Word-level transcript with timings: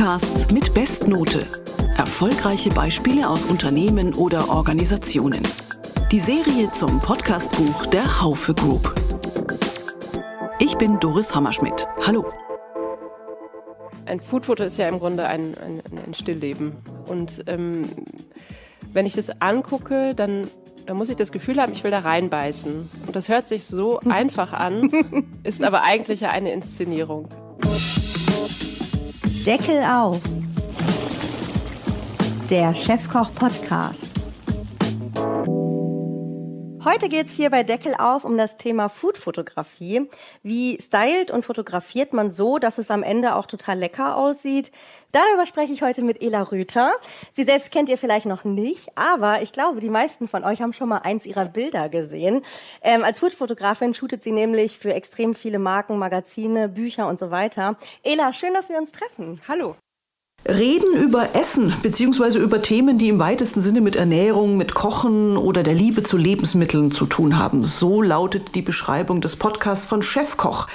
Podcasts 0.00 0.50
mit 0.50 0.72
Bestnote. 0.72 1.46
Erfolgreiche 1.98 2.70
Beispiele 2.70 3.28
aus 3.28 3.44
Unternehmen 3.44 4.14
oder 4.14 4.48
Organisationen. 4.48 5.42
Die 6.10 6.20
Serie 6.20 6.72
zum 6.72 6.98
Podcastbuch 7.00 7.84
der 7.84 8.22
Haufe 8.22 8.54
Group. 8.54 8.94
Ich 10.58 10.74
bin 10.78 10.98
Doris 11.00 11.34
Hammerschmidt. 11.34 11.86
Hallo. 12.06 12.24
Ein 14.06 14.20
Foodfoto 14.20 14.64
ist 14.64 14.78
ja 14.78 14.88
im 14.88 15.00
Grunde 15.00 15.26
ein, 15.26 15.54
ein, 15.58 15.82
ein 16.06 16.14
Stillleben. 16.14 16.78
Und 17.06 17.44
ähm, 17.46 17.90
wenn 18.94 19.04
ich 19.04 19.12
das 19.12 19.28
angucke, 19.42 20.14
dann, 20.14 20.48
dann 20.86 20.96
muss 20.96 21.10
ich 21.10 21.16
das 21.16 21.30
Gefühl 21.30 21.60
haben, 21.60 21.74
ich 21.74 21.84
will 21.84 21.90
da 21.90 21.98
reinbeißen. 21.98 22.90
Und 23.06 23.16
das 23.16 23.28
hört 23.28 23.48
sich 23.48 23.66
so 23.66 24.00
einfach 24.08 24.54
an, 24.54 25.26
ist 25.42 25.62
aber 25.62 25.82
eigentlich 25.82 26.20
ja 26.20 26.30
eine 26.30 26.54
Inszenierung. 26.54 27.28
Deckel 29.46 29.82
auf. 29.84 30.20
Der 32.50 32.74
Chefkoch-Podcast. 32.74 34.19
Heute 36.82 37.10
geht 37.10 37.26
es 37.26 37.34
hier 37.34 37.50
bei 37.50 37.62
Deckel 37.62 37.94
auf 37.98 38.24
um 38.24 38.38
das 38.38 38.56
Thema 38.56 38.88
Foodfotografie. 38.88 40.08
Wie 40.42 40.78
stylt 40.80 41.30
und 41.30 41.44
fotografiert 41.44 42.14
man 42.14 42.30
so, 42.30 42.58
dass 42.58 42.78
es 42.78 42.90
am 42.90 43.02
Ende 43.02 43.34
auch 43.34 43.44
total 43.44 43.78
lecker 43.78 44.16
aussieht? 44.16 44.72
Darüber 45.12 45.44
spreche 45.44 45.74
ich 45.74 45.82
heute 45.82 46.02
mit 46.02 46.22
Ela 46.22 46.40
Rüther. 46.40 46.92
Sie 47.32 47.44
selbst 47.44 47.70
kennt 47.70 47.90
ihr 47.90 47.98
vielleicht 47.98 48.24
noch 48.24 48.44
nicht, 48.44 48.96
aber 48.96 49.42
ich 49.42 49.52
glaube, 49.52 49.80
die 49.80 49.90
meisten 49.90 50.26
von 50.26 50.42
euch 50.42 50.62
haben 50.62 50.72
schon 50.72 50.88
mal 50.88 51.02
eins 51.04 51.26
ihrer 51.26 51.44
Bilder 51.44 51.90
gesehen. 51.90 52.40
Ähm, 52.80 53.04
als 53.04 53.20
Foodfotografin 53.20 53.92
shootet 53.92 54.22
sie 54.22 54.32
nämlich 54.32 54.78
für 54.78 54.94
extrem 54.94 55.34
viele 55.34 55.58
Marken, 55.58 55.98
Magazine, 55.98 56.70
Bücher 56.70 57.08
und 57.08 57.18
so 57.18 57.30
weiter. 57.30 57.76
Ela, 58.04 58.32
schön, 58.32 58.54
dass 58.54 58.70
wir 58.70 58.78
uns 58.78 58.90
treffen. 58.90 59.38
Hallo. 59.46 59.76
Reden 60.48 60.96
über 60.96 61.34
Essen 61.34 61.74
beziehungsweise 61.82 62.38
über 62.38 62.62
Themen, 62.62 62.96
die 62.96 63.08
im 63.08 63.18
weitesten 63.18 63.60
Sinne 63.60 63.82
mit 63.82 63.94
Ernährung, 63.94 64.56
mit 64.56 64.74
Kochen 64.74 65.36
oder 65.36 65.62
der 65.62 65.74
Liebe 65.74 66.02
zu 66.02 66.16
Lebensmitteln 66.16 66.90
zu 66.90 67.04
tun 67.06 67.38
haben. 67.38 67.64
So 67.64 68.00
lautet 68.00 68.54
die 68.54 68.62
Beschreibung 68.62 69.20
des 69.20 69.36
Podcasts 69.36 69.84
von 69.84 70.02
Chefkoch. 70.02 70.66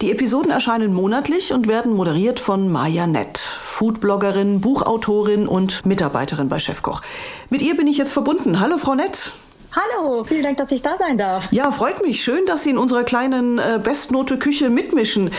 Die 0.00 0.10
Episoden 0.10 0.50
erscheinen 0.50 0.92
monatlich 0.92 1.52
und 1.52 1.68
werden 1.68 1.92
moderiert 1.92 2.40
von 2.40 2.70
Maja 2.70 3.06
Nett, 3.06 3.38
Foodbloggerin, 3.38 4.60
Buchautorin 4.60 5.46
und 5.46 5.86
Mitarbeiterin 5.86 6.48
bei 6.48 6.58
Chefkoch. 6.58 7.00
Mit 7.48 7.62
ihr 7.62 7.76
bin 7.76 7.86
ich 7.86 7.98
jetzt 7.98 8.12
verbunden. 8.12 8.58
Hallo, 8.58 8.76
Frau 8.76 8.96
Nett. 8.96 9.34
Hallo, 9.74 10.22
vielen 10.24 10.42
Dank, 10.42 10.58
dass 10.58 10.70
ich 10.70 10.82
da 10.82 10.98
sein 10.98 11.16
darf. 11.16 11.48
Ja, 11.50 11.70
freut 11.70 12.04
mich. 12.04 12.22
Schön, 12.22 12.44
dass 12.44 12.62
Sie 12.62 12.70
in 12.70 12.76
unserer 12.76 13.04
kleinen 13.04 13.58
äh, 13.58 13.80
Bestnote 13.82 14.38
Küche 14.38 14.68
mitmischen. 14.68 15.30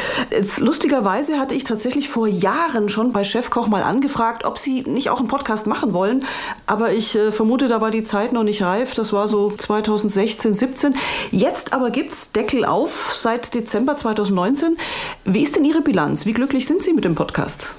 Lustigerweise 0.57 1.37
hatte 1.37 1.53
ich 1.53 1.65
tatsächlich 1.65 2.09
vor 2.09 2.27
Jahren 2.27 2.89
schon 2.89 3.13
bei 3.13 3.23
Chefkoch 3.23 3.67
mal 3.67 3.83
angefragt, 3.83 4.43
ob 4.43 4.57
Sie 4.57 4.81
nicht 4.81 5.11
auch 5.11 5.19
einen 5.19 5.27
Podcast 5.27 5.67
machen 5.67 5.93
wollen. 5.93 6.25
Aber 6.65 6.93
ich 6.93 7.15
äh, 7.15 7.31
vermute, 7.31 7.67
da 7.67 7.79
war 7.79 7.91
die 7.91 8.03
Zeit 8.03 8.33
noch 8.33 8.43
nicht 8.43 8.63
reif. 8.63 8.95
Das 8.95 9.13
war 9.13 9.27
so 9.27 9.51
2016, 9.51 10.55
17. 10.55 10.95
Jetzt 11.29 11.71
aber 11.71 11.91
gibt's 11.91 12.31
Deckel 12.31 12.65
auf 12.65 13.13
seit 13.15 13.53
Dezember 13.53 13.95
2019. 13.95 14.77
Wie 15.25 15.43
ist 15.43 15.55
denn 15.55 15.65
Ihre 15.65 15.81
Bilanz? 15.81 16.25
Wie 16.25 16.33
glücklich 16.33 16.65
sind 16.65 16.81
Sie 16.81 16.93
mit 16.93 17.05
dem 17.05 17.13
Podcast? 17.13 17.75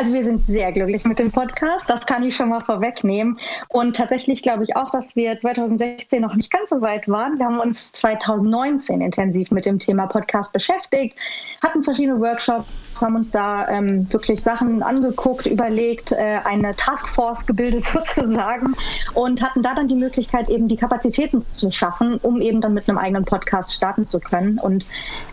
Also 0.00 0.14
wir 0.14 0.24
sind 0.24 0.46
sehr 0.46 0.72
glücklich 0.72 1.04
mit 1.04 1.18
dem 1.18 1.30
Podcast, 1.30 1.84
das 1.86 2.06
kann 2.06 2.22
ich 2.22 2.34
schon 2.34 2.48
mal 2.48 2.62
vorwegnehmen. 2.62 3.38
Und 3.68 3.96
tatsächlich 3.96 4.42
glaube 4.42 4.64
ich 4.64 4.74
auch, 4.74 4.88
dass 4.88 5.14
wir 5.14 5.38
2016 5.38 6.22
noch 6.22 6.34
nicht 6.34 6.50
ganz 6.50 6.70
so 6.70 6.80
weit 6.80 7.06
waren. 7.06 7.38
Wir 7.38 7.44
haben 7.44 7.60
uns 7.60 7.92
2019 7.92 9.02
intensiv 9.02 9.50
mit 9.50 9.66
dem 9.66 9.78
Thema 9.78 10.06
Podcast 10.06 10.54
beschäftigt, 10.54 11.18
hatten 11.62 11.82
verschiedene 11.82 12.18
Workshops, 12.18 12.72
haben 12.98 13.16
uns 13.16 13.30
da 13.30 13.68
ähm, 13.68 14.10
wirklich 14.10 14.40
Sachen 14.40 14.82
angeguckt, 14.82 15.44
überlegt, 15.44 16.12
äh, 16.12 16.38
eine 16.44 16.74
Taskforce 16.74 17.44
gebildet 17.44 17.84
sozusagen 17.92 18.74
und 19.12 19.42
hatten 19.42 19.60
da 19.60 19.74
dann 19.74 19.88
die 19.88 19.96
Möglichkeit, 19.96 20.48
eben 20.48 20.66
die 20.66 20.78
Kapazitäten 20.78 21.44
zu 21.56 21.70
schaffen, 21.70 22.16
um 22.22 22.40
eben 22.40 22.62
dann 22.62 22.72
mit 22.72 22.88
einem 22.88 22.96
eigenen 22.96 23.26
Podcast 23.26 23.74
starten 23.74 24.08
zu 24.08 24.18
können. 24.18 24.58
Und 24.58 24.86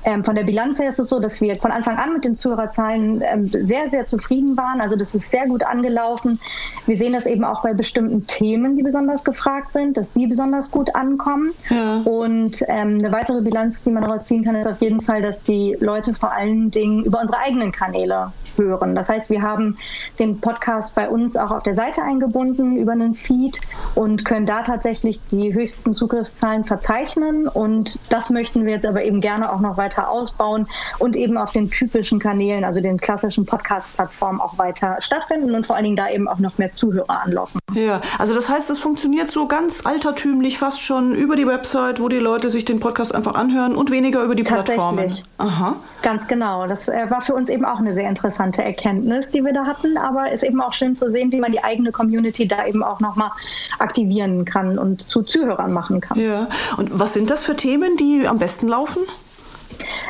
ähm, 0.03 0.25
von 0.25 0.35
der 0.35 0.43
Bilanz 0.43 0.77
her 0.77 0.89
ist 0.89 0.99
es 0.99 1.07
so, 1.07 1.19
dass 1.19 1.39
wir 1.39 1.55
von 1.55 1.71
Anfang 1.71 1.95
an 1.97 2.11
mit 2.11 2.25
den 2.25 2.35
Zuhörerzahlen 2.35 3.21
ähm, 3.21 3.47
sehr, 3.47 3.89
sehr 3.89 4.05
zufrieden 4.07 4.56
waren. 4.57 4.81
Also 4.81 4.95
das 4.95 5.15
ist 5.15 5.29
sehr 5.29 5.47
gut 5.47 5.63
angelaufen. 5.63 6.39
Wir 6.85 6.97
sehen 6.97 7.13
das 7.13 7.25
eben 7.25 7.43
auch 7.43 7.61
bei 7.61 7.73
bestimmten 7.73 8.27
Themen, 8.27 8.75
die 8.75 8.83
besonders 8.83 9.23
gefragt 9.23 9.73
sind, 9.73 9.97
dass 9.97 10.13
die 10.13 10.27
besonders 10.27 10.71
gut 10.71 10.95
ankommen. 10.95 11.53
Ja. 11.69 12.01
Und 12.03 12.61
ähm, 12.67 12.97
eine 12.99 13.11
weitere 13.11 13.41
Bilanz, 13.41 13.83
die 13.83 13.91
man 13.91 14.03
daraus 14.03 14.23
ziehen 14.23 14.43
kann, 14.43 14.55
ist 14.55 14.67
auf 14.67 14.81
jeden 14.81 15.01
Fall, 15.01 15.21
dass 15.21 15.43
die 15.43 15.77
Leute 15.79 16.13
vor 16.13 16.31
allen 16.31 16.71
Dingen 16.71 17.03
über 17.03 17.21
unsere 17.21 17.39
eigenen 17.39 17.71
Kanäle 17.71 18.31
hören. 18.57 18.95
Das 18.95 19.09
heißt, 19.09 19.29
wir 19.29 19.41
haben 19.41 19.77
den 20.19 20.39
Podcast 20.39 20.95
bei 20.95 21.09
uns 21.09 21.35
auch 21.35 21.51
auf 21.51 21.63
der 21.63 21.75
Seite 21.75 22.01
eingebunden 22.01 22.77
über 22.77 22.91
einen 22.91 23.13
Feed 23.13 23.59
und 23.95 24.25
können 24.25 24.45
da 24.45 24.63
tatsächlich 24.63 25.19
die 25.31 25.53
höchsten 25.53 25.93
Zugriffszahlen 25.93 26.63
verzeichnen. 26.63 27.47
Und 27.47 27.99
das 28.09 28.29
möchten 28.29 28.65
wir 28.65 28.73
jetzt 28.73 28.85
aber 28.85 29.03
eben 29.03 29.21
gerne 29.21 29.51
auch 29.51 29.59
noch 29.59 29.77
weiter 29.77 30.09
ausbauen 30.09 30.67
und 30.99 31.15
eben 31.15 31.37
auf 31.37 31.51
den 31.51 31.69
typischen 31.69 32.19
Kanälen, 32.19 32.63
also 32.63 32.81
den 32.81 32.97
klassischen 32.97 33.45
Podcast-Plattformen 33.45 34.41
auch 34.41 34.57
weiter 34.57 34.97
stattfinden 34.99 35.55
und 35.55 35.67
vor 35.67 35.75
allen 35.75 35.85
Dingen 35.85 35.95
da 35.95 36.09
eben 36.09 36.27
auch 36.27 36.39
noch 36.39 36.57
mehr 36.57 36.71
Zuhörer 36.71 37.21
anlocken. 37.21 37.59
Ja, 37.73 38.01
also 38.17 38.33
das 38.33 38.49
heißt, 38.49 38.69
es 38.69 38.79
funktioniert 38.79 39.29
so 39.29 39.47
ganz 39.47 39.85
altertümlich 39.85 40.57
fast 40.57 40.81
schon 40.81 41.13
über 41.13 41.35
die 41.35 41.47
Website, 41.47 41.99
wo 41.99 42.09
die 42.09 42.17
Leute 42.17 42.49
sich 42.49 42.65
den 42.65 42.79
Podcast 42.79 43.13
einfach 43.13 43.35
anhören 43.35 43.75
und 43.75 43.91
weniger 43.91 44.23
über 44.23 44.35
die 44.35 44.43
Plattformen. 44.43 45.13
Aha. 45.37 45.75
Ganz 46.01 46.27
genau. 46.27 46.67
Das 46.67 46.87
äh, 46.87 47.09
war 47.09 47.21
für 47.21 47.33
uns 47.33 47.49
eben 47.49 47.65
auch 47.65 47.79
eine 47.79 47.93
sehr 47.93 48.09
interessante 48.09 48.46
Erkenntnis, 48.55 49.31
die 49.31 49.43
wir 49.43 49.53
da 49.53 49.65
hatten, 49.65 49.97
aber 49.97 50.31
ist 50.31 50.43
eben 50.43 50.61
auch 50.61 50.73
schön 50.73 50.95
zu 50.95 51.09
sehen, 51.09 51.31
wie 51.31 51.39
man 51.39 51.51
die 51.51 51.63
eigene 51.63 51.91
Community 51.91 52.47
da 52.47 52.65
eben 52.65 52.83
auch 52.83 52.99
nochmal 52.99 53.31
aktivieren 53.79 54.45
kann 54.45 54.77
und 54.77 55.01
zu 55.01 55.23
Zuhörern 55.23 55.73
machen 55.73 56.01
kann. 56.01 56.19
Ja. 56.19 56.47
Und 56.77 56.97
was 56.97 57.13
sind 57.13 57.29
das 57.29 57.43
für 57.43 57.55
Themen, 57.55 57.97
die 57.97 58.27
am 58.27 58.39
besten 58.39 58.67
laufen? 58.67 59.01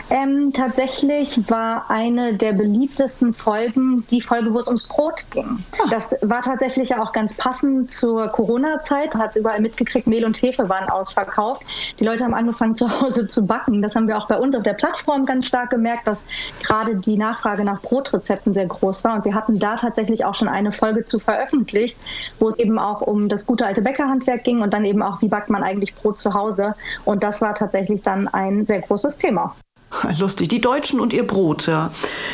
Ähm, 0.09 0.53
tatsächlich 0.53 1.50
war 1.50 1.90
eine 1.91 2.34
der 2.34 2.53
beliebtesten 2.53 3.34
Folgen 3.34 4.06
die 4.09 4.22
Folge, 4.22 4.53
wo 4.53 4.59
es 4.59 4.68
ums 4.68 4.88
Brot 4.88 5.25
ging. 5.31 5.63
Ah. 5.73 5.90
Das 5.90 6.16
war 6.22 6.41
tatsächlich 6.41 6.90
ja 6.90 7.01
auch 7.01 7.12
ganz 7.12 7.35
passend 7.35 7.91
zur 7.91 8.29
Corona-Zeit. 8.29 9.13
Hat 9.16 9.31
es 9.31 9.38
überall 9.38 9.59
mitgekriegt, 9.59 10.07
Mehl 10.07 10.23
und 10.23 10.41
Hefe 10.41 10.69
waren 10.69 10.90
ausverkauft. 10.90 11.63
Die 12.00 12.06
Leute 12.06 12.23
haben 12.23 12.34
angefangen 12.34 12.73
zu 12.75 12.90
Hause 13.01 13.28
zu 13.28 13.46
backen. 13.46 13.81
Das 13.81 13.96
haben 13.96 14.07
wir 14.07 14.17
auch 14.17 14.28
bei 14.28 14.38
uns 14.38 14.56
auf 14.56 14.63
der 14.63 14.73
Plattform 14.73 15.25
ganz 15.25 15.46
stark 15.47 15.72
gemerkt, 15.72 16.07
dass 16.07 16.25
gerade 16.63 16.96
die 16.96 17.17
Nachfrage 17.17 17.66
nach 17.66 17.81
Brotrezepten 17.81 18.53
sehr 18.53 18.67
groß 18.67 19.03
war. 19.03 19.16
Und 19.16 19.25
wir 19.25 19.35
hatten 19.35 19.59
da 19.59 19.75
tatsächlich 19.75 20.23
auch 20.23 20.35
schon 20.35 20.47
eine 20.47 20.72
Folge 20.72 21.03
zu 21.03 21.19
veröffentlicht, 21.19 21.97
wo 22.40 22.47
es 22.47 22.57
eben 22.57 22.79
auch 22.79 23.01
um 23.01 23.28
das 23.28 23.46
gute 23.46 23.66
alte 23.66 23.81
Bäckerhandwerk 23.81 24.46
ging 24.46 24.62
und 24.62 24.73
dann 24.73 24.85
eben 24.85 25.03
auch, 25.03 25.22
wie 25.22 25.28
backt 25.28 25.50
man 25.50 25.63
eigentlich 25.63 25.94
Brot 25.96 26.17
zu 26.17 26.34
Hause. 26.34 26.73
Und 27.03 27.23
das 27.23 27.41
war 27.41 27.53
tatsächlich 27.56 28.03
dann 28.03 28.29
ein 28.29 28.66
sehr 28.66 28.79
großes 28.79 29.17
Thema. 29.17 29.53
Lustig, 30.20 30.50
die 30.50 30.62
Deutschen 30.62 31.00
und 31.00 31.14
ihr 31.14 31.25
Brot, 31.25 31.68
ja. 31.68 31.92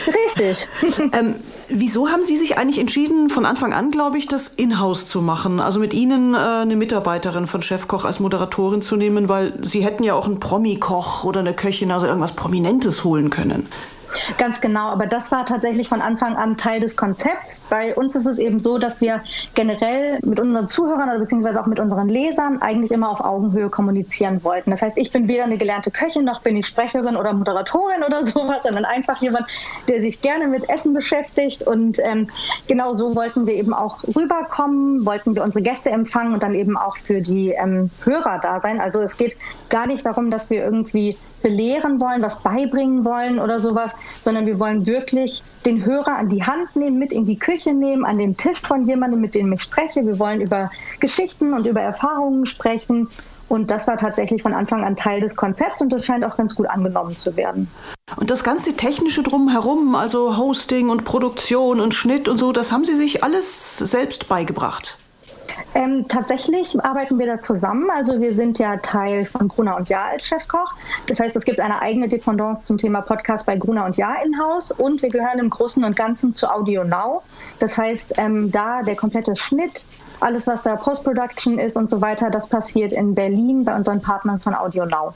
Richtig. 0.08 0.68
ähm, 1.14 1.36
wieso 1.69 2.09
haben 2.09 2.24
Sie 2.24 2.36
sich 2.36 2.58
eigentlich 2.58 2.80
entschieden, 2.80 3.30
von 3.30 3.46
Anfang 3.46 3.74
an, 3.74 3.91
glaube 3.91 4.18
ich, 4.18 4.28
das 4.28 4.47
in-house 4.47 5.08
zu 5.08 5.22
machen? 5.22 5.59
Also 5.59 5.80
mit 5.80 5.94
Ihnen 5.94 6.34
äh, 6.34 6.38
eine 6.38 6.75
Mitarbeiterin 6.75 7.47
von 7.47 7.62
Chefkoch 7.62 8.06
als 8.06 8.19
Moderatorin 8.19 8.81
zu 8.81 8.96
nehmen, 8.96 9.30
weil 9.30 9.53
Sie 9.62 9.84
hätten 9.84 10.03
ja 10.03 10.16
auch 10.16 10.25
einen 10.25 10.40
Promi-Koch 10.40 11.24
oder 11.24 11.42
eine 11.42 11.53
Köchin, 11.53 11.92
also 11.92 12.08
irgendwas 12.08 12.34
Prominentes 12.34 13.03
holen 13.03 13.30
können. 13.30 13.68
Ganz 14.38 14.62
genau, 14.62 14.90
aber 14.90 15.06
das 15.06 15.31
war 15.31 15.46
tatsächlich 15.46 15.90
von 15.90 16.01
Anfang 16.01 16.35
an 16.35 16.57
Teil 16.57 16.79
des 16.79 16.97
Konzepts. 16.97 17.62
Bei 17.69 17.96
uns 17.96 18.16
ist 18.16 18.25
es 18.25 18.40
eben 18.40 18.59
so, 18.59 18.78
dass 18.78 19.01
wir 19.01 19.22
generell 19.56 20.19
mit 20.22 20.40
unseren 20.40 20.68
Zuhörern 20.68 21.09
oder 21.09 21.19
beziehungsweise 21.19 21.62
auch 21.62 21.68
mit 21.68 21.79
unseren 21.79 22.09
Lesern 22.09 22.62
eigentlich 22.62 22.91
immer 22.91 23.09
auf 23.09 23.19
Augenhöhe 23.22 23.69
kommunizieren 23.69 24.44
wollten. 24.44 24.72
Das 24.72 24.81
heißt, 24.81 24.97
ich 24.97 25.12
bin 25.12 25.28
weder 25.28 25.44
eine 25.44 25.57
gelernte 25.57 25.91
Köchin 25.91 26.25
noch 26.25 26.41
bin 26.41 26.57
ich 26.57 26.68
Sprecherin 26.68 27.16
oder 27.16 27.34
Moderatorin 27.34 28.03
oder 28.06 28.25
sowas, 28.25 28.59
sondern 28.63 28.85
einfach 28.85 29.22
jemand, 29.22 29.47
der 29.88 30.01
sich 30.01 30.22
gerne 30.22 30.47
mit 30.47 30.69
Essen 30.69 30.94
beschäftigt. 30.94 31.63
Und 31.63 32.00
ähm, 32.04 32.27
genau 32.68 32.94
so 32.94 33.15
wollten 33.15 33.45
wir 33.48 33.56
eben 33.56 33.74
auch 33.74 34.04
rüberkommen, 34.15 35.06
wollten 35.06 35.36
wir 35.36 35.44
unsere 35.44 35.63
Gäste 35.63 35.89
empfangen 35.89 36.33
und 36.33 36.44
dann 36.44 36.54
eben 36.54 36.77
auch 36.77 36.98
für 36.98 37.21
die 37.21 37.51
ähm, 37.51 37.89
Hörer 38.04 38.39
da 38.42 38.60
sein. 38.62 38.80
Also 38.80 39.01
es 39.01 39.18
geht 39.18 39.38
gar 39.69 39.88
nicht 39.88 40.06
darum, 40.06 40.30
dass 40.30 40.50
wir 40.50 40.63
irgendwie 40.63 41.18
belehren 41.44 42.00
wollen, 42.00 42.21
was 42.21 42.42
beibringen 42.42 43.06
wollen 43.06 43.38
oder 43.38 43.60
sowas, 43.60 43.94
sondern 44.21 44.45
wir 44.45 44.59
wollen 44.59 44.85
wirklich 44.85 45.44
den 45.65 45.85
Hörer 45.85 46.17
an 46.17 46.29
die 46.29 46.44
Hand 46.44 46.75
nehmen, 46.75 46.97
mit 46.97 47.11
in 47.11 47.25
die 47.25 47.38
Küche 47.38 47.73
nehmen, 47.73 48.05
an 48.05 48.17
den 48.17 48.38
Tisch 48.38 48.61
von 48.61 48.83
jemandem, 48.83 49.21
mit 49.21 49.35
dem 49.35 49.51
ich 49.53 49.61
spreche. 49.61 50.05
Wir 50.05 50.19
wollen 50.19 50.41
über 50.41 50.71
Geschichten 51.00 51.53
und 51.53 51.67
über 51.67 51.81
Erfahrungen 51.81 52.45
sprechen. 52.45 53.07
Und 53.50 53.69
das 53.69 53.88
war 53.88 53.97
tatsächlich 53.97 54.41
von 54.41 54.53
Anfang 54.53 54.83
an 54.83 54.95
Teil 54.95 55.21
des 55.21 55.35
Konzepts 55.35 55.81
und 55.81 55.91
das 55.94 56.05
scheint 56.05 56.25
auch 56.25 56.38
ganz 56.38 56.55
gut 56.55 56.67
angenommen 56.67 57.17
zu 57.17 57.35
werden. 57.38 57.67
Und 58.15 58.31
das 58.31 58.44
ganze 58.44 58.75
Technische 58.75 59.21
drumherum, 59.21 59.95
also 59.95 60.38
Hosting 60.38 60.89
und 60.89 61.03
Produktion 61.03 61.79
und 61.79 61.94
Schnitt 61.94 62.27
und 62.27 62.38
so, 62.38 62.51
das 62.51 62.71
haben 62.71 62.83
Sie 62.83 62.95
sich 62.95 63.23
alles 63.23 63.77
selbst 63.77 64.27
beigebracht? 64.27 64.97
Ähm, 65.75 66.05
tatsächlich 66.07 66.79
arbeiten 66.83 67.17
wir 67.17 67.25
da 67.25 67.41
zusammen. 67.41 67.89
Also 67.89 68.21
wir 68.21 68.35
sind 68.35 68.59
ja 68.59 68.77
Teil 68.77 69.25
von 69.25 69.47
Gruner 69.47 69.75
und 69.77 69.89
Jahr 69.89 70.05
als 70.05 70.25
Chefkoch. 70.25 70.73
Das 71.07 71.19
heißt, 71.19 71.35
es 71.35 71.45
gibt 71.45 71.59
eine 71.59 71.81
eigene 71.81 72.07
Dependance 72.07 72.65
zum 72.65 72.77
Thema 72.77 73.01
Podcast 73.01 73.45
bei 73.45 73.55
Gruner 73.55 73.85
und 73.85 73.97
Jahr 73.97 74.23
in-house 74.23 74.71
und 74.71 75.01
wir 75.01 75.09
gehören 75.09 75.39
im 75.39 75.50
Großen 75.50 75.83
und 75.83 75.95
Ganzen 75.95 76.33
zu 76.33 76.47
Audio 76.47 76.83
Now. 76.83 77.23
Das 77.59 77.77
heißt, 77.77 78.15
ähm, 78.17 78.51
da 78.51 78.81
der 78.81 78.95
komplette 78.95 79.35
Schnitt, 79.35 79.85
alles, 80.19 80.47
was 80.47 80.63
da 80.63 80.75
Post-Production 80.75 81.59
ist 81.59 81.75
und 81.75 81.89
so 81.89 82.01
weiter, 82.01 82.29
das 82.29 82.47
passiert 82.47 82.94
in 82.94 83.13
Berlin 83.13 83.65
bei 83.65 83.75
unseren 83.75 84.01
Partnern 84.01 84.39
von 84.39 84.55
Audio 84.55 84.85
Now. 84.85 85.13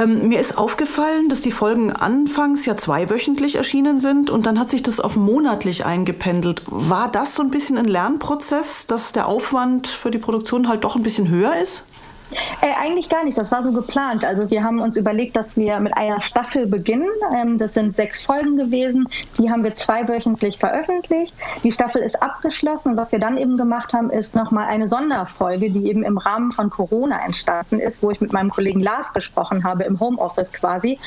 Ähm, 0.00 0.28
mir 0.28 0.38
ist 0.38 0.56
aufgefallen, 0.56 1.28
dass 1.28 1.40
die 1.40 1.50
Folgen 1.52 1.92
anfangs 1.92 2.64
ja 2.64 2.76
zweiwöchentlich 2.76 3.56
erschienen 3.56 3.98
sind 3.98 4.30
und 4.30 4.46
dann 4.46 4.58
hat 4.58 4.70
sich 4.70 4.82
das 4.82 5.00
auf 5.00 5.16
monatlich 5.16 5.84
eingependelt. 5.84 6.62
War 6.66 7.10
das 7.10 7.34
so 7.34 7.42
ein 7.42 7.50
bisschen 7.50 7.78
ein 7.78 7.86
Lernprozess, 7.86 8.86
dass 8.86 9.12
der 9.12 9.26
Aufwand 9.26 9.57
für 9.86 10.10
die 10.10 10.18
Produktion 10.18 10.68
halt 10.68 10.84
doch 10.84 10.96
ein 10.96 11.02
bisschen 11.02 11.28
höher 11.28 11.56
ist? 11.56 11.84
Äh, 12.60 12.74
eigentlich 12.78 13.08
gar 13.08 13.24
nicht, 13.24 13.38
das 13.38 13.50
war 13.50 13.62
so 13.62 13.72
geplant. 13.72 14.24
Also 14.24 14.50
wir 14.50 14.62
haben 14.62 14.80
uns 14.80 14.96
überlegt, 14.96 15.36
dass 15.36 15.56
wir 15.56 15.80
mit 15.80 15.96
einer 15.96 16.20
Staffel 16.20 16.66
beginnen. 16.66 17.08
Ähm, 17.34 17.58
das 17.58 17.74
sind 17.74 17.96
sechs 17.96 18.24
Folgen 18.24 18.56
gewesen. 18.56 19.08
Die 19.38 19.50
haben 19.50 19.64
wir 19.64 19.74
zweiwöchentlich 19.74 20.58
veröffentlicht. 20.58 21.34
Die 21.64 21.72
Staffel 21.72 22.02
ist 22.02 22.22
abgeschlossen 22.22 22.90
und 22.90 22.96
was 22.96 23.12
wir 23.12 23.18
dann 23.18 23.38
eben 23.38 23.56
gemacht 23.56 23.92
haben, 23.92 24.10
ist 24.10 24.34
nochmal 24.34 24.66
eine 24.68 24.88
Sonderfolge, 24.88 25.70
die 25.70 25.88
eben 25.88 26.02
im 26.02 26.18
Rahmen 26.18 26.52
von 26.52 26.70
Corona 26.70 27.24
entstanden 27.24 27.80
ist, 27.80 28.02
wo 28.02 28.10
ich 28.10 28.20
mit 28.20 28.32
meinem 28.32 28.50
Kollegen 28.50 28.80
Lars 28.80 29.12
gesprochen 29.14 29.64
habe, 29.64 29.84
im 29.84 29.98
Homeoffice 30.00 30.52
quasi. 30.52 30.98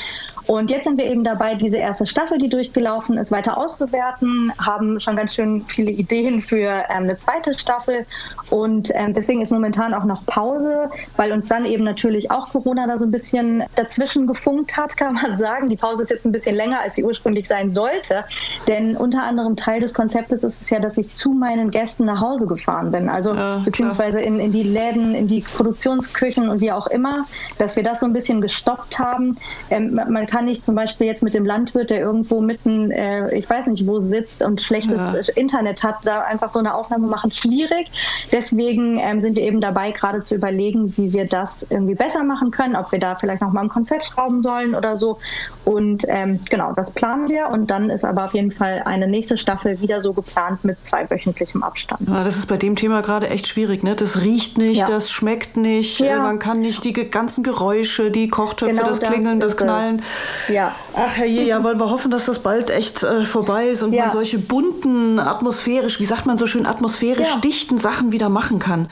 Und 0.48 0.72
jetzt 0.72 0.86
sind 0.86 0.98
wir 0.98 1.06
eben 1.06 1.24
dabei, 1.24 1.56
diese 1.56 1.78
erste 1.78 2.08
Staffel, 2.08 2.38
die 2.38 2.50
durchgelaufen 2.50 3.18
ist, 3.18 3.32
weiter 3.32 3.58
auszuwerten, 3.58 4.52
haben 4.60 5.00
schon 5.00 5.16
ganz 5.16 5.36
schön 5.36 5.62
viele 5.62 5.92
Ideen 5.92 6.42
für 6.42 6.84
ähm, 6.90 7.04
eine 7.04 7.18
zweite 7.18 7.58
Staffel. 7.58 8.06
Und 8.50 8.92
ähm, 8.96 9.14
deswegen 9.14 9.42
ist 9.42 9.52
momentan 9.52 9.94
auch 9.94 10.04
noch 10.04 10.26
Pause, 10.26 10.90
weil 11.18 11.32
uns 11.32 11.48
dann 11.48 11.66
eben 11.66 11.84
natürlich 11.84 12.32
auch 12.32 12.50
Corona 12.50 12.88
da 12.88 12.98
so 12.98 13.06
ein 13.06 13.12
bisschen 13.12 13.64
dazwischen 13.76 14.28
gefunkt 14.28 14.78
hat, 14.78 14.98
kann 14.98 15.14
man 15.14 15.38
sagen. 15.38 15.70
Die 15.70 15.76
Pause 15.76 16.04
ist 16.04 16.12
jetzt 16.12 16.26
ein 16.26 16.32
bisschen 16.32 16.56
länger, 16.56 16.82
als 16.82 16.96
sie 16.96 17.04
ursprünglich 17.04 17.48
sein 17.48 17.74
sollte. 17.74 18.24
Denn 18.68 18.96
unter 18.98 19.24
anderem 19.24 19.56
Teil 19.56 19.80
des 19.80 19.94
Konzeptes 19.94 20.44
ist 20.44 20.62
es 20.62 20.70
ja, 20.70 20.80
dass 20.80 20.98
ich 20.98 21.14
zu 21.16 21.32
meinen 21.32 21.72
Gästen 21.72 22.06
nach 22.06 22.22
Hause 22.22 22.48
gefahren 22.48 22.92
bin. 22.92 23.10
Also 23.10 23.34
ja, 23.34 23.62
beziehungsweise 23.64 24.22
in, 24.22 24.40
in 24.40 24.52
die 24.52 24.64
Läden, 24.64 25.16
in 25.16 25.28
die 25.28 25.42
Produktionsküchen 25.42 26.50
und 26.50 26.62
wie 26.62 26.72
auch 26.72 26.88
immer, 26.88 27.26
dass 27.58 27.76
wir 27.76 27.84
das 27.84 28.00
so 28.00 28.06
ein 28.06 28.14
bisschen 28.14 28.42
gestoppt 28.42 29.00
haben. 29.00 29.38
Ähm, 29.70 30.00
man 30.10 30.26
kann 30.28 30.48
ich 30.48 30.62
zum 30.64 30.76
Beispiel 30.76 31.08
jetzt 31.08 31.24
mit 31.24 31.34
dem 31.34 31.46
Landwirt, 31.46 31.90
der 31.90 32.00
irgendwo 32.00 32.42
mitten, 32.42 32.92
äh, 32.92 33.36
ich 33.36 33.50
weiß 33.50 33.68
nicht 33.68 33.88
wo 33.88 34.00
sitzt 34.00 34.44
und 34.44 34.62
schlechtes 34.62 35.14
ja. 35.14 35.34
Internet 35.36 35.84
hat, 35.84 35.96
da 36.04 36.22
einfach 36.22 36.52
so 36.52 36.60
eine 36.60 36.74
Aufnahme 36.74 37.08
machen, 37.08 37.32
schwierig. 37.32 37.90
Deswegen 38.32 39.00
ähm, 39.00 39.22
sind 39.22 39.36
wir 39.36 39.44
eben 39.44 39.62
dabei, 39.62 39.92
gerade 39.92 40.24
zu 40.24 40.36
überlegen, 40.36 40.98
wie 41.02 41.14
wir 41.14 41.26
das 41.26 41.66
irgendwie 41.70 41.96
besser 41.96 42.24
machen 42.24 42.52
können, 42.52 42.76
ob 42.76 42.92
wir 42.92 43.00
da 43.00 43.16
vielleicht 43.16 43.42
noch 43.42 43.52
mal 43.52 43.62
ein 43.62 43.70
Konzept 43.70 44.06
schrauben 44.06 44.44
sollen 44.44 44.76
oder 44.76 44.98
so. 44.98 45.18
Und 45.66 46.06
ähm, 46.08 46.40
genau, 46.50 46.74
das 46.74 46.92
planen 46.92 47.28
wir. 47.30 47.50
Und 47.50 47.72
dann 47.72 47.90
ist 47.90 48.06
aber 48.06 48.26
auf 48.26 48.34
jeden 48.34 48.52
Fall 48.52 48.84
eine 48.86 49.08
nächste 49.08 49.38
Staffel 49.38 49.82
wieder 49.82 50.00
so 50.00 50.14
geplant 50.14 50.64
mit 50.64 50.86
zweiwöchentlichem 50.86 51.64
Abstand. 51.64 52.08
Ja, 52.08 52.24
das 52.24 52.38
ist 52.38 52.48
bei 52.48 52.58
dem 52.58 52.76
Thema 52.76 53.02
gerade 53.02 53.30
echt 53.30 53.48
schwierig. 53.48 53.84
Ne? 53.84 53.96
Das 53.96 54.22
riecht 54.22 54.58
nicht, 54.58 54.82
ja. 54.82 54.88
das 54.88 55.12
schmeckt 55.12 55.58
nicht, 55.58 56.00
ja. 56.00 56.22
man 56.22 56.40
kann 56.40 56.60
nicht 56.60 56.84
die 56.84 56.94
ganzen 56.94 57.44
Geräusche, 57.44 58.12
die 58.12 58.28
Kochtöpfe, 58.28 58.76
genau 58.76 58.88
das 58.88 59.00
Klingeln, 59.00 59.40
das, 59.40 59.56
das 59.56 59.64
Knallen. 59.64 60.02
Ja. 60.48 60.76
Ach 60.96 61.18
herrje, 61.18 61.44
ja, 61.44 61.64
wollen 61.64 61.80
wir 61.80 61.90
hoffen, 61.90 62.12
dass 62.12 62.26
das 62.26 62.40
bald 62.40 62.70
echt 62.70 63.04
äh, 63.04 63.26
vorbei 63.26 63.68
ist 63.68 63.84
und 63.84 63.96
man 63.96 64.12
solche 64.12 64.38
bunten, 64.38 65.20
atmosphärisch, 65.20 66.00
wie 66.00 66.06
sagt 66.06 66.26
man 66.26 66.38
so 66.38 66.48
schön, 66.48 66.66
atmosphärisch 66.66 67.40
dichten 67.42 67.78
Sachen 67.78 68.12
wieder 68.12 68.30
machen 68.30 68.60
kann. 68.60 68.88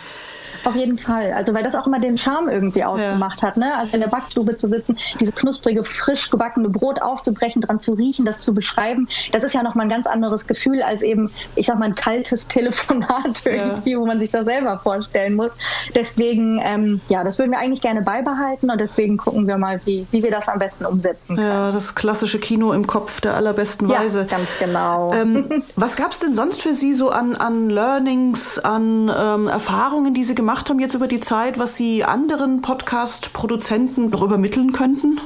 Auf 0.63 0.75
jeden 0.75 0.97
Fall. 0.97 1.33
Also 1.33 1.53
weil 1.53 1.63
das 1.63 1.75
auch 1.75 1.87
immer 1.87 1.99
den 1.99 2.17
Charme 2.17 2.49
irgendwie 2.49 2.83
ausgemacht 2.83 3.41
ja. 3.41 3.47
hat. 3.47 3.57
Ne? 3.57 3.75
Also 3.75 3.93
in 3.93 4.01
der 4.01 4.07
Backstube 4.07 4.55
zu 4.57 4.67
sitzen, 4.67 4.97
dieses 5.19 5.35
knusprige, 5.35 5.83
frisch 5.83 6.29
gebackene 6.29 6.69
Brot 6.69 7.01
aufzubrechen, 7.01 7.61
dran 7.61 7.79
zu 7.79 7.93
riechen, 7.93 8.25
das 8.25 8.39
zu 8.39 8.53
beschreiben, 8.53 9.07
das 9.31 9.43
ist 9.43 9.53
ja 9.53 9.63
nochmal 9.63 9.85
ein 9.85 9.89
ganz 9.89 10.07
anderes 10.07 10.47
Gefühl 10.47 10.81
als 10.81 11.01
eben, 11.01 11.31
ich 11.55 11.67
sag 11.67 11.79
mal, 11.79 11.85
ein 11.85 11.95
kaltes 11.95 12.47
Telefonat 12.49 13.45
irgendwie, 13.45 13.91
ja. 13.91 13.99
wo 13.99 14.05
man 14.05 14.19
sich 14.19 14.31
das 14.31 14.45
selber 14.45 14.79
vorstellen 14.79 15.35
muss. 15.35 15.57
Deswegen, 15.95 16.59
ähm, 16.63 17.01
ja, 17.09 17.23
das 17.23 17.39
würden 17.39 17.51
wir 17.51 17.59
eigentlich 17.59 17.81
gerne 17.81 18.01
beibehalten 18.01 18.69
und 18.69 18.79
deswegen 18.79 19.17
gucken 19.17 19.47
wir 19.47 19.57
mal, 19.57 19.81
wie, 19.85 20.07
wie 20.11 20.23
wir 20.23 20.31
das 20.31 20.47
am 20.47 20.59
besten 20.59 20.85
umsetzen 20.85 21.35
können. 21.35 21.47
Ja, 21.47 21.71
das 21.71 21.95
klassische 21.95 22.39
Kino 22.39 22.73
im 22.73 22.87
Kopf 22.87 23.21
der 23.21 23.35
allerbesten 23.35 23.89
ja, 23.89 23.99
Weise. 23.99 24.25
ganz 24.25 24.47
genau. 24.59 25.13
Ähm, 25.13 25.63
was 25.75 25.95
gab 25.95 26.11
es 26.11 26.19
denn 26.19 26.33
sonst 26.33 26.61
für 26.61 26.73
Sie 26.73 26.93
so 26.93 27.09
an, 27.09 27.35
an 27.35 27.69
Learnings, 27.69 28.59
an 28.59 29.11
ähm, 29.15 29.47
Erfahrungen, 29.47 30.13
die 30.13 30.23
Sie 30.23 30.35
gemacht 30.35 30.48
gemacht 30.49 30.67
haben 30.71 30.79
jetzt 30.79 30.95
über 30.95 31.07
die 31.07 31.19
Zeit, 31.19 31.59
was 31.59 31.75
Sie 31.75 32.03
anderen 32.03 32.63
Podcast-Produzenten 32.63 34.09
noch 34.09 34.23
übermitteln 34.23 34.73
könnten? 34.73 35.21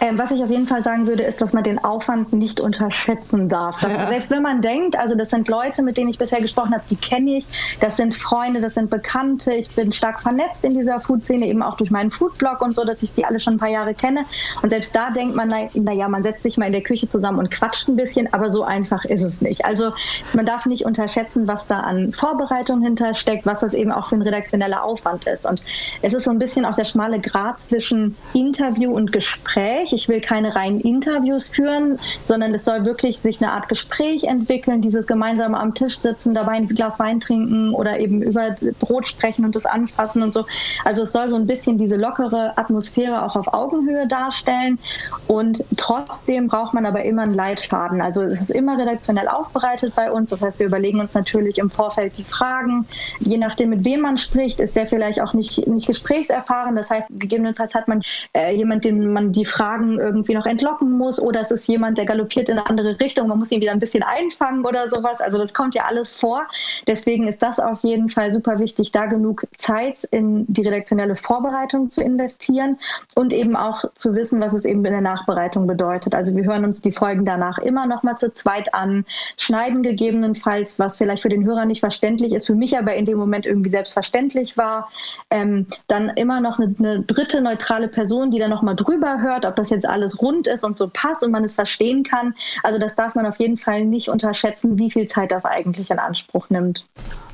Ähm, 0.00 0.18
was 0.18 0.30
ich 0.30 0.42
auf 0.42 0.50
jeden 0.50 0.66
Fall 0.66 0.84
sagen 0.84 1.06
würde, 1.06 1.24
ist, 1.24 1.40
dass 1.40 1.52
man 1.52 1.64
den 1.64 1.82
Aufwand 1.82 2.32
nicht 2.32 2.60
unterschätzen 2.60 3.48
darf. 3.48 3.82
Ja. 3.82 4.06
Selbst 4.06 4.30
wenn 4.30 4.42
man 4.42 4.62
denkt, 4.62 4.96
also 4.96 5.16
das 5.16 5.30
sind 5.30 5.48
Leute, 5.48 5.82
mit 5.82 5.96
denen 5.96 6.08
ich 6.08 6.18
bisher 6.18 6.40
gesprochen 6.40 6.72
habe, 6.72 6.84
die 6.88 6.96
kenne 6.96 7.36
ich, 7.36 7.46
das 7.80 7.96
sind 7.96 8.14
Freunde, 8.14 8.60
das 8.60 8.74
sind 8.74 8.90
Bekannte, 8.90 9.54
ich 9.54 9.70
bin 9.70 9.92
stark 9.92 10.22
vernetzt 10.22 10.64
in 10.64 10.74
dieser 10.74 11.00
Food-Szene, 11.00 11.46
eben 11.46 11.62
auch 11.62 11.76
durch 11.76 11.90
meinen 11.90 12.10
Foodblog 12.10 12.62
und 12.62 12.76
so, 12.76 12.84
dass 12.84 13.02
ich 13.02 13.14
die 13.14 13.24
alle 13.24 13.40
schon 13.40 13.54
ein 13.54 13.58
paar 13.58 13.70
Jahre 13.70 13.94
kenne. 13.94 14.24
Und 14.62 14.70
selbst 14.70 14.94
da 14.94 15.10
denkt 15.10 15.34
man, 15.34 15.52
naja, 15.74 16.08
man 16.08 16.22
setzt 16.22 16.44
sich 16.44 16.56
mal 16.58 16.66
in 16.66 16.72
der 16.72 16.82
Küche 16.82 17.08
zusammen 17.08 17.38
und 17.40 17.50
quatscht 17.50 17.88
ein 17.88 17.96
bisschen, 17.96 18.32
aber 18.32 18.50
so 18.50 18.62
einfach 18.62 19.04
ist 19.04 19.22
es 19.22 19.40
nicht. 19.40 19.64
Also 19.64 19.92
man 20.32 20.46
darf 20.46 20.66
nicht 20.66 20.84
unterschätzen, 20.84 21.48
was 21.48 21.66
da 21.66 21.80
an 21.80 22.12
Vorbereitung 22.12 22.82
hintersteckt, 22.82 23.46
was 23.46 23.60
das 23.60 23.74
eben 23.74 23.90
auch 23.90 24.10
für 24.10 24.14
ein 24.14 24.22
redaktioneller 24.22 24.84
Aufwand 24.84 25.26
ist. 25.26 25.46
Und 25.46 25.62
es 26.02 26.14
ist 26.14 26.24
so 26.24 26.30
ein 26.30 26.38
bisschen 26.38 26.64
auch 26.64 26.76
der 26.76 26.84
schmale 26.84 27.20
Grat 27.20 27.62
zwischen 27.62 28.16
Interview 28.32 28.92
und 28.92 29.12
Gespräch 29.12 29.87
Gespräch. 29.88 29.92
Ich 29.92 30.08
will 30.08 30.20
keine 30.20 30.54
reinen 30.54 30.80
Interviews 30.80 31.48
führen, 31.48 31.98
sondern 32.26 32.54
es 32.54 32.64
soll 32.64 32.84
wirklich 32.84 33.18
sich 33.18 33.40
eine 33.42 33.52
Art 33.52 33.68
Gespräch 33.68 34.24
entwickeln, 34.24 34.80
dieses 34.80 35.06
gemeinsame 35.06 35.58
am 35.58 35.74
Tisch 35.74 35.98
sitzen, 35.98 36.34
dabei 36.34 36.52
ein 36.52 36.66
Glas 36.66 36.98
Wein 36.98 37.20
trinken 37.20 37.74
oder 37.74 37.98
eben 37.98 38.22
über 38.22 38.56
Brot 38.80 39.08
sprechen 39.08 39.44
und 39.44 39.54
das 39.54 39.66
anfassen 39.66 40.22
und 40.22 40.32
so. 40.32 40.44
Also 40.84 41.02
es 41.02 41.12
soll 41.12 41.28
so 41.28 41.36
ein 41.36 41.46
bisschen 41.46 41.78
diese 41.78 41.96
lockere 41.96 42.56
Atmosphäre 42.56 43.24
auch 43.24 43.36
auf 43.36 43.52
Augenhöhe 43.52 44.06
darstellen 44.06 44.78
und 45.26 45.64
trotzdem 45.76 46.48
braucht 46.48 46.74
man 46.74 46.86
aber 46.86 47.04
immer 47.04 47.22
einen 47.22 47.34
Leitfaden. 47.34 48.00
Also 48.00 48.22
es 48.22 48.40
ist 48.40 48.50
immer 48.50 48.78
redaktionell 48.78 49.28
aufbereitet 49.28 49.94
bei 49.94 50.10
uns. 50.10 50.30
Das 50.30 50.42
heißt, 50.42 50.58
wir 50.58 50.66
überlegen 50.66 51.00
uns 51.00 51.14
natürlich 51.14 51.58
im 51.58 51.70
Vorfeld 51.70 52.16
die 52.18 52.24
Fragen. 52.24 52.86
Je 53.20 53.38
nachdem, 53.38 53.70
mit 53.70 53.84
wem 53.84 54.00
man 54.00 54.18
spricht, 54.18 54.60
ist 54.60 54.76
der 54.76 54.86
vielleicht 54.86 55.20
auch 55.20 55.34
nicht, 55.34 55.66
nicht 55.66 55.86
gesprächserfahren. 55.86 56.76
Das 56.76 56.90
heißt, 56.90 57.20
gegebenenfalls 57.20 57.74
hat 57.74 57.88
man 57.88 58.02
äh, 58.32 58.54
jemand, 58.54 58.84
den 58.84 59.12
man 59.12 59.32
die 59.32 59.44
Fragen 59.44 59.77
Fragen 59.78 59.98
irgendwie 59.98 60.34
noch 60.34 60.46
entlocken 60.46 60.90
muss 60.90 61.20
oder 61.20 61.40
es 61.40 61.50
ist 61.50 61.66
jemand, 61.68 61.98
der 61.98 62.04
galoppiert 62.04 62.48
in 62.48 62.58
eine 62.58 62.68
andere 62.68 62.98
Richtung, 63.00 63.28
man 63.28 63.38
muss 63.38 63.50
ihn 63.50 63.60
wieder 63.60 63.72
ein 63.72 63.78
bisschen 63.78 64.02
einfangen 64.02 64.64
oder 64.64 64.88
sowas. 64.90 65.20
Also 65.20 65.38
das 65.38 65.54
kommt 65.54 65.74
ja 65.74 65.84
alles 65.84 66.16
vor. 66.16 66.46
Deswegen 66.86 67.28
ist 67.28 67.42
das 67.42 67.60
auf 67.60 67.82
jeden 67.82 68.08
Fall 68.08 68.32
super 68.32 68.58
wichtig, 68.58 68.92
da 68.92 69.06
genug 69.06 69.46
Zeit 69.56 70.04
in 70.04 70.44
die 70.52 70.62
redaktionelle 70.62 71.16
Vorbereitung 71.16 71.90
zu 71.90 72.02
investieren 72.02 72.78
und 73.14 73.32
eben 73.32 73.56
auch 73.56 73.84
zu 73.94 74.14
wissen, 74.14 74.40
was 74.40 74.54
es 74.54 74.64
eben 74.64 74.84
in 74.84 74.92
der 74.92 75.00
Nachbereitung 75.00 75.66
bedeutet. 75.66 76.14
Also 76.14 76.34
wir 76.36 76.44
hören 76.44 76.64
uns 76.64 76.80
die 76.80 76.92
Folgen 76.92 77.24
danach 77.24 77.58
immer 77.58 77.86
noch 77.86 78.02
mal 78.02 78.16
zu 78.16 78.32
zweit 78.32 78.74
an, 78.74 79.04
schneiden 79.36 79.82
gegebenenfalls, 79.82 80.78
was 80.78 80.96
vielleicht 80.96 81.22
für 81.22 81.28
den 81.28 81.44
Hörer 81.44 81.64
nicht 81.64 81.80
verständlich 81.80 82.32
ist, 82.32 82.46
für 82.46 82.54
mich 82.54 82.76
aber 82.76 82.94
in 82.94 83.04
dem 83.04 83.18
Moment 83.18 83.46
irgendwie 83.46 83.70
selbstverständlich 83.70 84.56
war. 84.56 84.90
Ähm, 85.30 85.66
dann 85.86 86.10
immer 86.10 86.40
noch 86.40 86.58
eine, 86.58 86.74
eine 86.78 87.00
dritte 87.02 87.40
neutrale 87.40 87.88
Person, 87.88 88.30
die 88.30 88.38
dann 88.38 88.50
noch 88.50 88.62
mal 88.62 88.74
drüber 88.74 89.20
hört, 89.20 89.46
ob 89.46 89.56
das 89.56 89.67
das 89.68 89.76
jetzt 89.76 89.88
alles 89.88 90.22
rund 90.22 90.46
ist 90.46 90.64
und 90.64 90.76
so 90.76 90.88
passt 90.92 91.22
und 91.22 91.30
man 91.30 91.44
es 91.44 91.54
verstehen 91.54 92.02
kann. 92.02 92.34
Also 92.62 92.78
das 92.78 92.94
darf 92.94 93.14
man 93.14 93.26
auf 93.26 93.38
jeden 93.38 93.56
Fall 93.56 93.84
nicht 93.84 94.08
unterschätzen, 94.08 94.78
wie 94.78 94.90
viel 94.90 95.06
Zeit 95.06 95.30
das 95.30 95.44
eigentlich 95.44 95.90
in 95.90 95.98
Anspruch 95.98 96.50
nimmt. 96.50 96.84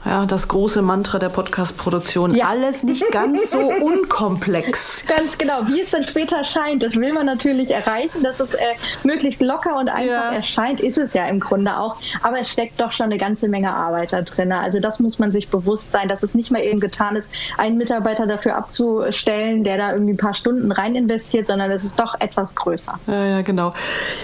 Ja, 0.04 0.26
das 0.26 0.48
große 0.48 0.82
Mantra 0.82 1.18
der 1.18 1.30
Podcast-Produktion. 1.30 2.34
Ja. 2.34 2.48
Alles 2.48 2.82
nicht 2.82 3.10
ganz 3.10 3.50
so 3.50 3.58
unkomplex. 3.80 5.06
Ganz 5.06 5.38
genau. 5.38 5.66
Wie 5.66 5.80
es 5.80 5.92
dann 5.92 6.04
später 6.04 6.44
scheint, 6.44 6.82
das 6.82 6.96
will 6.96 7.12
man 7.14 7.24
natürlich 7.24 7.70
erreichen, 7.70 8.22
dass 8.22 8.38
es 8.38 8.52
äh, 8.54 8.60
möglichst 9.02 9.40
locker 9.40 9.78
und 9.78 9.88
einfach 9.88 10.04
ja. 10.04 10.32
erscheint, 10.32 10.80
ist 10.80 10.98
es 10.98 11.14
ja 11.14 11.26
im 11.26 11.40
Grunde 11.40 11.78
auch. 11.78 11.96
Aber 12.22 12.38
es 12.38 12.50
steckt 12.50 12.80
doch 12.80 12.92
schon 12.92 13.06
eine 13.06 13.16
ganze 13.16 13.48
Menge 13.48 13.72
Arbeit 13.72 14.12
da 14.12 14.20
drin. 14.20 14.52
Also 14.52 14.78
das 14.78 15.00
muss 15.00 15.18
man 15.18 15.32
sich 15.32 15.48
bewusst 15.48 15.92
sein, 15.92 16.08
dass 16.08 16.22
es 16.22 16.34
nicht 16.34 16.50
mal 16.50 16.62
eben 16.62 16.80
getan 16.80 17.16
ist, 17.16 17.30
einen 17.56 17.78
Mitarbeiter 17.78 18.26
dafür 18.26 18.56
abzustellen, 18.56 19.64
der 19.64 19.78
da 19.78 19.92
irgendwie 19.92 20.12
ein 20.12 20.18
paar 20.18 20.34
Stunden 20.34 20.70
rein 20.70 20.96
investiert, 20.96 21.46
sondern 21.46 21.70
es 21.70 21.82
ist 21.82 21.98
doch 21.98 22.20
etwas 22.20 22.54
größer. 22.54 22.98
Ja, 23.06 23.24
ja 23.24 23.42
genau. 23.42 23.72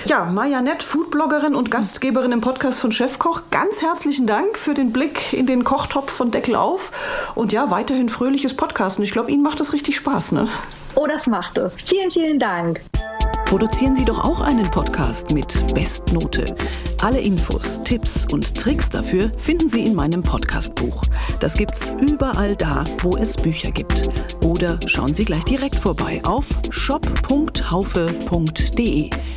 Ja, 0.05 0.27
Maja 0.27 0.61
Nett, 0.61 0.83
Foodbloggerin 0.83 1.55
und 1.55 1.71
Gastgeberin 1.71 2.33
im 2.33 2.43
Podcast 2.43 2.81
von 2.81 2.93
Chefkoch. 2.93 3.45
Ganz 3.51 3.81
herzlichen 3.81 4.27
Dank 4.27 4.59
für 4.59 4.75
den 4.75 4.93
Blick 4.93 5.33
in 5.33 5.47
den 5.47 5.65
Kochtopf 5.71 6.11
von 6.11 6.33
Deckel 6.33 6.57
auf. 6.57 6.91
Und 7.37 7.53
ja, 7.53 7.71
weiterhin 7.71 8.09
fröhliches 8.09 8.55
Podcasten. 8.57 9.05
Ich 9.05 9.12
glaube, 9.12 9.31
Ihnen 9.31 9.45
macht 9.45 9.61
das 9.61 9.73
richtig 9.73 9.95
Spaß, 9.95 10.33
ne? 10.33 10.49
Oh, 10.97 11.07
das 11.07 11.29
macht 11.29 11.59
es. 11.59 11.81
Vielen, 11.83 12.11
vielen 12.11 12.41
Dank. 12.41 12.81
Produzieren 13.45 13.95
Sie 13.95 14.05
doch 14.05 14.19
auch 14.19 14.41
einen 14.41 14.69
Podcast 14.69 15.31
mit 15.33 15.73
Bestnote. 15.73 16.57
Alle 17.03 17.21
Infos, 17.21 17.81
Tipps 17.85 18.27
und 18.33 18.53
Tricks 18.57 18.91
dafür 18.91 19.31
finden 19.39 19.69
Sie 19.69 19.85
in 19.85 19.95
meinem 19.95 20.25
Podcastbuch. 20.25 21.05
Das 21.39 21.55
gibt's 21.55 21.93
überall 22.00 22.57
da, 22.57 22.83
wo 23.03 23.17
es 23.17 23.37
Bücher 23.37 23.71
gibt. 23.71 24.09
Oder 24.45 24.77
schauen 24.87 25.15
Sie 25.15 25.25
gleich 25.25 25.45
direkt 25.45 25.77
vorbei 25.77 26.21
auf 26.27 26.49
shop.haufe.de. 26.71 27.61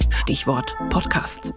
Stichwort 0.10 0.74
Podcast. 0.90 1.54